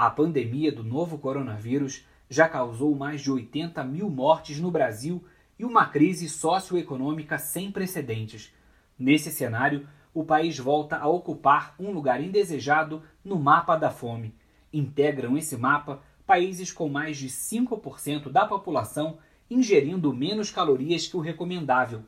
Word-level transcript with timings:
A 0.00 0.08
pandemia 0.08 0.72
do 0.72 0.82
novo 0.82 1.18
coronavírus 1.18 2.06
já 2.26 2.48
causou 2.48 2.94
mais 2.94 3.20
de 3.20 3.30
80 3.30 3.84
mil 3.84 4.08
mortes 4.08 4.58
no 4.58 4.70
Brasil 4.70 5.22
e 5.58 5.64
uma 5.66 5.84
crise 5.84 6.26
socioeconômica 6.26 7.36
sem 7.36 7.70
precedentes. 7.70 8.50
Nesse 8.98 9.30
cenário, 9.30 9.86
o 10.14 10.24
país 10.24 10.58
volta 10.58 10.96
a 10.96 11.06
ocupar 11.06 11.74
um 11.78 11.90
lugar 11.90 12.18
indesejado 12.22 13.02
no 13.22 13.38
mapa 13.38 13.76
da 13.76 13.90
fome. 13.90 14.34
Integram 14.72 15.36
esse 15.36 15.58
mapa 15.58 16.00
países 16.26 16.72
com 16.72 16.88
mais 16.88 17.18
de 17.18 17.28
5% 17.28 18.30
da 18.30 18.46
população 18.46 19.18
ingerindo 19.50 20.14
menos 20.14 20.50
calorias 20.50 21.06
que 21.06 21.16
o 21.18 21.20
recomendável. 21.20 22.04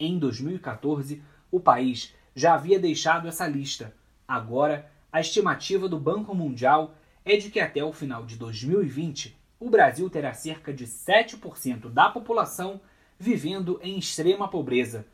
Em 0.00 0.18
2014, 0.18 1.22
o 1.52 1.60
país 1.60 2.12
já 2.34 2.54
havia 2.54 2.80
deixado 2.80 3.28
essa 3.28 3.46
lista. 3.46 3.94
Agora, 4.26 4.90
a 5.12 5.20
estimativa 5.20 5.88
do 5.88 6.00
Banco 6.00 6.34
Mundial 6.34 6.96
é 7.26 7.36
de 7.36 7.50
que 7.50 7.58
até 7.58 7.82
o 7.82 7.92
final 7.92 8.24
de 8.24 8.36
2020, 8.36 9.36
o 9.58 9.68
Brasil 9.68 10.08
terá 10.08 10.32
cerca 10.32 10.72
de 10.72 10.86
7% 10.86 11.90
da 11.90 12.08
população 12.08 12.80
vivendo 13.18 13.80
em 13.82 13.98
extrema 13.98 14.48
pobreza. 14.48 15.04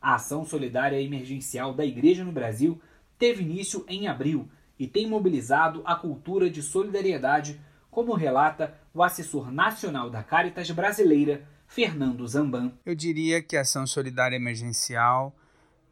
A 0.00 0.14
ação 0.14 0.46
solidária 0.46 1.00
emergencial 1.00 1.74
da 1.74 1.84
Igreja 1.84 2.24
no 2.24 2.32
Brasil 2.32 2.80
teve 3.18 3.42
início 3.42 3.84
em 3.86 4.08
abril 4.08 4.48
e 4.78 4.86
tem 4.86 5.06
mobilizado 5.06 5.82
a 5.84 5.94
cultura 5.94 6.48
de 6.48 6.62
solidariedade, 6.62 7.60
como 7.90 8.14
relata 8.14 8.74
o 8.94 9.02
assessor 9.02 9.52
nacional 9.52 10.08
da 10.08 10.22
Caritas 10.22 10.70
Brasileira, 10.70 11.46
Fernando 11.66 12.26
Zamban. 12.26 12.72
Eu 12.86 12.94
diria 12.94 13.42
que 13.42 13.56
a 13.56 13.60
ação 13.60 13.86
solidária 13.86 14.36
emergencial 14.36 15.36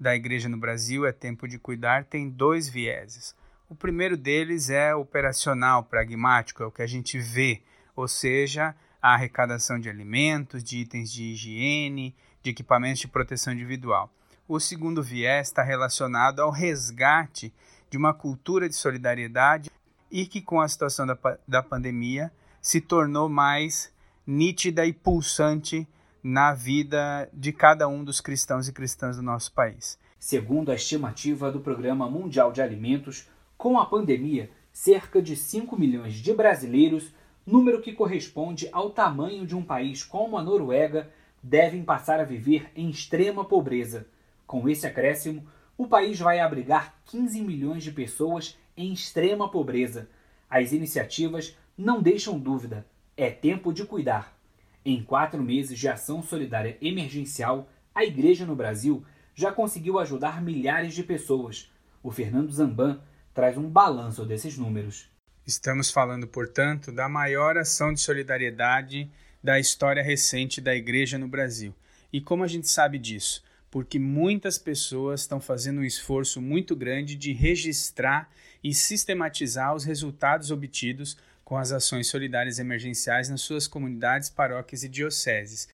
da 0.01 0.17
Igreja 0.17 0.49
no 0.49 0.57
Brasil 0.57 1.05
é 1.05 1.13
Tempo 1.13 1.47
de 1.47 1.59
Cuidar 1.59 2.05
tem 2.05 2.31
dois 2.31 2.67
vieses. 2.67 3.35
O 3.69 3.75
primeiro 3.75 4.17
deles 4.17 4.71
é 4.71 4.95
operacional, 4.95 5.83
pragmático, 5.83 6.63
é 6.63 6.67
o 6.67 6.71
que 6.71 6.83
a 6.83 6.87
gente 6.87 7.19
vê, 7.19 7.63
ou 7.97 8.07
seja, 8.07 8.77
a 9.03 9.15
arrecadação 9.15 9.81
de 9.81 9.89
alimentos, 9.89 10.63
de 10.63 10.79
itens 10.79 11.13
de 11.13 11.25
higiene, 11.25 12.15
de 12.45 12.51
equipamentos 12.51 13.01
de 13.01 13.09
proteção 13.09 13.53
individual. 13.53 14.09
O 14.47 14.61
segundo 14.61 15.03
viés 15.03 15.49
está 15.49 15.65
relacionado 15.65 16.41
ao 16.41 16.53
resgate 16.53 17.53
de 17.91 17.99
uma 17.99 18.15
cultura 18.15 18.69
de 18.69 18.77
solidariedade 18.77 19.69
e 20.13 20.27
que, 20.27 20.41
com 20.41 20.61
a 20.61 20.69
situação 20.69 21.05
da, 21.05 21.19
da 21.49 21.61
pandemia, 21.61 22.31
se 22.63 22.81
tornou 22.81 23.29
mais 23.29 23.93
nítida 24.25 24.87
e 24.87 24.93
pulsante 24.93 25.89
na 26.23 26.55
vida 26.55 27.29
de 27.33 27.53
cada 27.53 27.89
um 27.89 28.05
dos 28.05 28.21
cristãos 28.21 28.69
e 28.69 28.73
cristãs 28.73 29.17
do 29.17 29.23
nosso 29.23 29.53
país. 29.53 29.99
Segundo 30.21 30.71
a 30.71 30.75
estimativa 30.75 31.51
do 31.51 31.59
Programa 31.59 32.09
Mundial 32.09 32.53
de 32.53 32.63
Alimentos, 32.63 33.29
com 33.57 33.79
a 33.79 33.87
pandemia, 33.87 34.51
cerca 34.73 35.23
de 35.23 35.35
5 35.35 35.79
milhões 35.79 36.15
de 36.15 36.33
brasileiros, 36.35 37.13
número 37.47 37.81
que 37.81 37.93
corresponde 37.93 38.69
ao 38.73 38.91
tamanho 38.91 39.47
de 39.47 39.57
um 39.57 39.63
país 39.63 40.05
como 40.05 40.37
a 40.37 40.43
Noruega, 40.43 41.11
devem 41.43 41.85
passar 41.85 42.21
a 42.21 42.25
viver 42.25 42.71
em 42.75 42.91
extrema 42.91 43.45
pobreza. 43.45 44.07
Com 44.47 44.69
esse 44.69 44.87
acréscimo, 44.87 45.47
o 45.79 45.87
país 45.87 46.19
vai 46.19 46.41
abrigar 46.41 46.95
15 47.07 47.41
milhões 47.41 47.85
de 47.85 47.93
pessoas 47.93 48.59
em 48.77 48.93
extrema 48.93 49.51
pobreza. 49.51 50.09
As 50.49 50.73
iniciativas 50.73 51.57
não 51.77 52.03
deixam 52.03 52.39
dúvida, 52.39 52.87
é 53.17 53.31
tempo 53.31 53.73
de 53.73 53.85
cuidar. 53.85 54.37
Em 54.85 55.03
quatro 55.03 55.43
meses 55.43 55.79
de 55.79 55.89
ação 55.89 56.23
solidária 56.23 56.77
emergencial, 56.81 57.69
a 57.95 58.05
Igreja 58.05 58.45
no 58.45 58.55
Brasil 58.55 59.05
já 59.35 59.53
conseguiu 59.53 59.99
ajudar 59.99 60.43
milhares 60.43 60.95
de 60.95 61.03
pessoas. 61.03 61.71
O 62.03 62.11
Fernando 62.11 62.53
Zamban 62.53 63.01
traz 63.37 63.59
um 63.59 63.69
balanço 63.69 64.25
desses 64.25 64.57
números. 64.57 65.11
Estamos 65.47 65.91
falando, 65.91 66.27
portanto, 66.27 66.91
da 66.91 67.07
maior 67.07 67.59
ação 67.59 67.93
de 67.93 68.01
solidariedade 68.01 69.11
da 69.45 69.61
história 69.61 70.03
recente 70.03 70.59
da 70.59 70.75
Igreja 70.75 71.19
no 71.19 71.29
Brasil. 71.29 71.75
E 72.11 72.19
como 72.19 72.43
a 72.43 72.47
gente 72.47 72.67
sabe 72.67 72.99
disso? 72.99 73.45
Porque 73.71 73.99
muitas 73.99 74.57
pessoas 74.57 75.21
estão 75.21 75.39
fazendo 75.39 75.83
um 75.83 75.85
esforço 75.85 76.41
muito 76.41 76.75
grande 76.75 77.15
de 77.15 77.35
registrar 77.35 78.31
e 78.65 78.73
sistematizar 78.73 79.75
os 79.75 79.85
resultados 79.85 80.51
obtidos 80.51 81.19
com 81.45 81.59
as 81.59 81.73
ações 81.73 82.07
solidárias 82.07 82.59
emergenciais 82.59 83.29
nas 83.29 83.43
suas 83.43 83.69
comunidades, 83.69 84.31
paróquias 84.31 84.83
e 84.83 84.89
dioceses. 84.89 85.69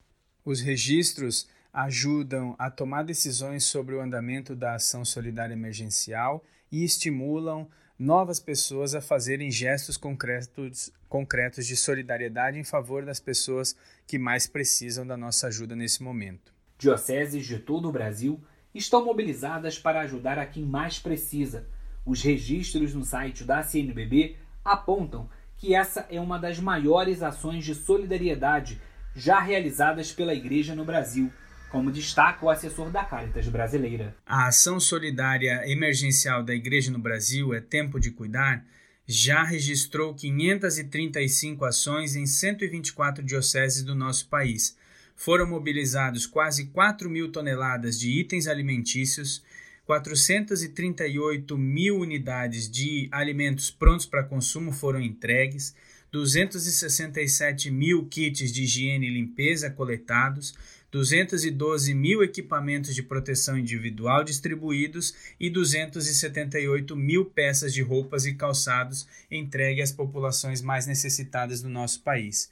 Os 0.44 0.60
registros 0.60 1.48
ajudam 1.72 2.56
a 2.58 2.68
tomar 2.68 3.04
decisões 3.04 3.62
sobre 3.62 3.94
o 3.94 4.00
andamento 4.00 4.56
da 4.56 4.74
ação 4.74 5.04
solidária 5.04 5.54
emergencial 5.54 6.44
e 6.72 6.82
estimulam 6.82 7.68
novas 7.98 8.40
pessoas 8.40 8.94
a 8.94 9.00
fazerem 9.00 9.50
gestos 9.50 9.96
concretos, 9.96 10.90
concretos 11.08 11.66
de 11.66 11.76
solidariedade 11.76 12.58
em 12.58 12.64
favor 12.64 13.04
das 13.04 13.20
pessoas 13.20 13.76
que 14.06 14.18
mais 14.18 14.46
precisam 14.46 15.06
da 15.06 15.16
nossa 15.16 15.46
ajuda 15.46 15.76
nesse 15.76 16.02
momento. 16.02 16.52
Dioceses 16.78 17.46
de 17.46 17.58
todo 17.58 17.88
o 17.88 17.92
Brasil 17.92 18.40
estão 18.74 19.04
mobilizadas 19.04 19.78
para 19.78 20.00
ajudar 20.00 20.38
a 20.38 20.46
quem 20.46 20.64
mais 20.64 20.98
precisa. 20.98 21.68
Os 22.04 22.22
registros 22.22 22.94
no 22.94 23.04
site 23.04 23.44
da 23.44 23.62
CNBB 23.62 24.36
apontam 24.64 25.28
que 25.56 25.74
essa 25.76 26.06
é 26.10 26.20
uma 26.20 26.38
das 26.38 26.58
maiores 26.58 27.22
ações 27.22 27.64
de 27.64 27.74
solidariedade 27.74 28.80
já 29.14 29.38
realizadas 29.38 30.10
pela 30.10 30.34
Igreja 30.34 30.74
no 30.74 30.84
Brasil, 30.84 31.30
como 31.72 31.90
destaca 31.90 32.44
o 32.44 32.50
assessor 32.50 32.90
da 32.90 33.02
Caritas 33.02 33.48
brasileira. 33.48 34.14
A 34.26 34.48
ação 34.48 34.78
solidária 34.78 35.62
emergencial 35.66 36.44
da 36.44 36.54
Igreja 36.54 36.92
no 36.92 36.98
Brasil 36.98 37.54
é 37.54 37.62
Tempo 37.62 37.98
de 37.98 38.10
Cuidar 38.10 38.62
já 39.06 39.42
registrou 39.42 40.14
535 40.14 41.64
ações 41.64 42.14
em 42.14 42.26
124 42.26 43.24
dioceses 43.24 43.82
do 43.82 43.94
nosso 43.94 44.28
país. 44.28 44.76
Foram 45.16 45.46
mobilizados 45.46 46.26
quase 46.26 46.66
4 46.66 47.08
mil 47.08 47.32
toneladas 47.32 47.98
de 47.98 48.10
itens 48.10 48.46
alimentícios 48.46 49.42
438 49.86 51.58
mil 51.58 51.98
unidades 51.98 52.70
de 52.70 53.08
alimentos 53.10 53.70
prontos 53.70 54.06
para 54.06 54.22
consumo 54.22 54.72
foram 54.72 55.00
entregues, 55.00 55.74
267 56.12 57.70
mil 57.70 58.04
kits 58.04 58.52
de 58.52 58.64
higiene 58.64 59.06
e 59.06 59.10
limpeza 59.10 59.70
coletados, 59.70 60.54
212 60.90 61.94
mil 61.94 62.22
equipamentos 62.22 62.94
de 62.94 63.02
proteção 63.02 63.58
individual 63.58 64.22
distribuídos 64.22 65.14
e 65.40 65.48
278 65.48 66.94
mil 66.94 67.24
peças 67.24 67.72
de 67.72 67.80
roupas 67.80 68.26
e 68.26 68.34
calçados 68.34 69.08
entregue 69.30 69.80
às 69.80 69.90
populações 69.90 70.60
mais 70.60 70.86
necessitadas 70.86 71.62
do 71.62 71.70
nosso 71.70 72.02
país. 72.02 72.50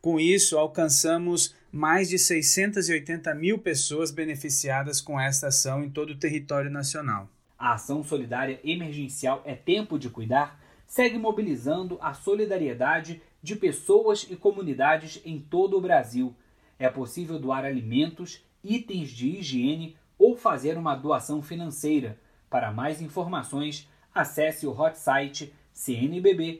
Com 0.00 0.18
isso, 0.18 0.56
alcançamos 0.56 1.54
mais 1.70 2.08
de 2.08 2.18
680 2.18 3.34
mil 3.34 3.58
pessoas 3.58 4.10
beneficiadas 4.10 5.02
com 5.02 5.20
esta 5.20 5.48
ação 5.48 5.84
em 5.84 5.90
todo 5.90 6.10
o 6.14 6.18
território 6.18 6.70
nacional. 6.70 7.28
A 7.58 7.74
ação 7.74 8.02
solidária 8.02 8.58
emergencial 8.64 9.42
É 9.44 9.54
Tempo 9.54 9.98
de 9.98 10.08
Cuidar 10.08 10.61
segue 10.92 11.16
mobilizando 11.16 11.96
a 12.02 12.12
solidariedade 12.12 13.22
de 13.42 13.56
pessoas 13.56 14.26
e 14.28 14.36
comunidades 14.36 15.22
em 15.24 15.40
todo 15.40 15.78
o 15.78 15.80
Brasil. 15.80 16.36
É 16.78 16.86
possível 16.86 17.38
doar 17.38 17.64
alimentos, 17.64 18.44
itens 18.62 19.08
de 19.08 19.26
higiene 19.26 19.96
ou 20.18 20.36
fazer 20.36 20.76
uma 20.76 20.94
doação 20.94 21.40
financeira. 21.40 22.18
Para 22.50 22.70
mais 22.70 23.00
informações, 23.00 23.88
acesse 24.14 24.66
o 24.66 24.78
hot 24.78 24.98
site 24.98 25.54
cnbb.org.br 25.72 26.52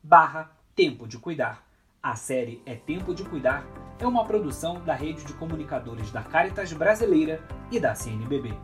barra 0.00 0.56
Tempo 0.76 1.08
de 1.08 1.18
Cuidar. 1.18 1.66
A 2.00 2.14
série 2.14 2.62
É 2.64 2.76
Tempo 2.76 3.12
de 3.12 3.24
Cuidar 3.24 3.66
é 3.98 4.06
uma 4.06 4.24
produção 4.24 4.84
da 4.84 4.94
rede 4.94 5.24
de 5.24 5.32
comunicadores 5.32 6.12
da 6.12 6.22
Caritas 6.22 6.72
Brasileira 6.72 7.42
e 7.72 7.80
da 7.80 7.92
CNBB. 7.92 8.54